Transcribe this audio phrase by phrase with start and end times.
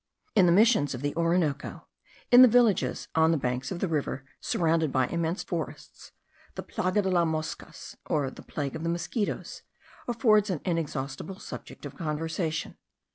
[0.33, 1.85] In the missions of the Orinoco,
[2.31, 6.11] in the villages on the banks of the river, surrounded by immense forests,
[6.55, 9.61] the plaga de las moscas, or the plague of the mosquitos,
[10.07, 12.77] affords an inexhaustible subject of conversation.